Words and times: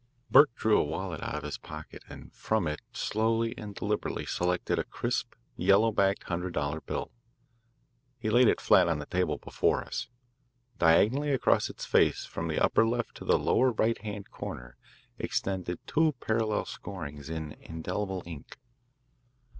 Burke 0.31 0.55
drew 0.55 0.79
a 0.81 0.83
wallet 0.83 1.21
out 1.21 1.35
of 1.35 1.43
his 1.43 1.59
pocket, 1.59 2.01
and 2.09 2.33
from 2.33 2.67
it 2.67 2.81
slowly 2.91 3.55
and 3.55 3.75
deliberately 3.75 4.25
selected 4.25 4.79
a 4.79 4.83
crisp, 4.83 5.35
yellow 5.55 5.91
backed 5.91 6.23
hundred 6.23 6.53
dollar 6.55 6.81
bill. 6.81 7.11
He 8.17 8.31
laid 8.31 8.47
it 8.47 8.59
flat 8.59 8.87
on 8.87 8.97
the 8.97 9.05
table 9.05 9.37
before 9.37 9.83
us. 9.83 10.09
Diagonally 10.79 11.29
across 11.29 11.69
its 11.69 11.85
face 11.85 12.25
from 12.25 12.47
the 12.47 12.57
upper 12.57 12.83
left 12.83 13.13
to 13.17 13.25
the 13.25 13.37
lower 13.37 13.71
right 13.73 14.01
hand 14.01 14.31
corner 14.31 14.75
extended 15.19 15.77
two 15.85 16.13
parallel 16.13 16.65
scorings 16.65 17.29
in 17.29 17.51
indelible 17.59 18.23
ink. 18.25 18.57